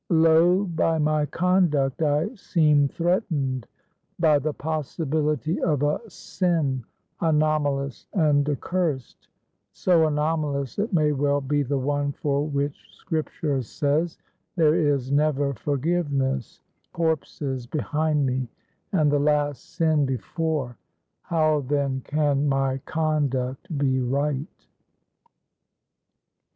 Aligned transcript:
Lo! 0.09 0.63
by 0.63 0.97
my 0.97 1.27
conduct 1.27 2.01
I 2.01 2.33
seem 2.33 2.87
threatened 2.87 3.67
by 4.17 4.39
the 4.39 4.51
possibility 4.51 5.61
of 5.61 5.83
a 5.83 6.01
sin 6.09 6.83
anomalous 7.19 8.07
and 8.15 8.49
accursed, 8.49 9.27
so 9.73 10.07
anomalous, 10.07 10.79
it 10.79 10.91
may 10.91 11.11
well 11.11 11.39
be 11.39 11.61
the 11.61 11.77
one 11.77 12.13
for 12.13 12.43
which 12.47 12.95
Scripture 12.95 13.61
says, 13.61 14.17
there 14.55 14.73
is 14.73 15.11
never 15.11 15.53
forgiveness. 15.53 16.61
Corpses 16.93 17.67
behind 17.67 18.25
me, 18.25 18.49
and 18.93 19.11
the 19.11 19.19
last 19.19 19.75
sin 19.75 20.07
before, 20.07 20.77
how 21.21 21.59
then 21.59 22.01
can 22.03 22.49
my 22.49 22.79
conduct 22.85 23.77
be 23.77 23.99
right?" 23.99 24.65